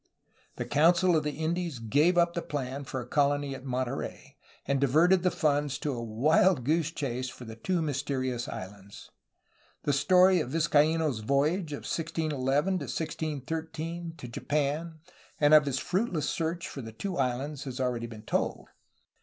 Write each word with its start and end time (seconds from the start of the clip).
The 0.55 0.65
uncil 0.65 1.15
of 1.15 1.23
the 1.23 1.33
Indies 1.37 1.77
gave 1.77 2.17
up 2.17 2.33
the 2.33 2.41
plan 2.41 2.85
for 2.85 3.01
a 3.01 3.05
colony 3.07 3.53
at 3.53 3.63
JV^oiiterey, 3.63 4.33
and 4.65 4.81
diverted 4.81 5.21
the 5.21 5.29
funds 5.29 5.77
to 5.77 5.93
a 5.93 6.01
wild 6.03 6.63
goose 6.63 6.89
chase 6.89 7.29
for 7.29 7.45
the 7.45 7.55
two 7.55 7.83
mys 7.83 8.01
terious 8.01 8.51
islands. 8.51 9.11
The 9.83 9.93
story 9.93 10.39
of 10.39 10.49
Vizcaino's 10.49 11.19
voyage 11.19 11.71
of 11.71 11.85
1611 11.85 12.79
1613 12.79 14.15
to 14.17 14.27
Japan 14.27 15.01
and 15.39 15.53
of 15.53 15.67
his 15.67 15.77
fruitless 15.77 16.27
search 16.27 16.67
for 16.67 16.81
the 16.81 16.93
two 16.93 17.17
islands 17.17 17.65
has 17.65 17.79
already 17.79 18.07
been 18.07 18.23
told. 18.23 18.69